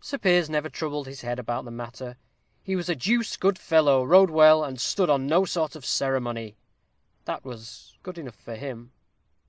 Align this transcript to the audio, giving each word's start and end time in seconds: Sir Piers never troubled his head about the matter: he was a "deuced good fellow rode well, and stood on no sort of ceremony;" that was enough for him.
Sir 0.00 0.18
Piers 0.18 0.50
never 0.50 0.68
troubled 0.68 1.06
his 1.06 1.20
head 1.20 1.38
about 1.38 1.64
the 1.64 1.70
matter: 1.70 2.16
he 2.64 2.74
was 2.74 2.88
a 2.88 2.96
"deuced 2.96 3.38
good 3.38 3.56
fellow 3.56 4.02
rode 4.02 4.30
well, 4.30 4.64
and 4.64 4.80
stood 4.80 5.08
on 5.08 5.28
no 5.28 5.44
sort 5.44 5.76
of 5.76 5.86
ceremony;" 5.86 6.56
that 7.24 7.44
was 7.44 7.96
enough 8.16 8.34
for 8.34 8.56
him. 8.56 8.90